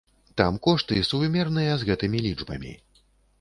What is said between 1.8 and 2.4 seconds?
з гэтымі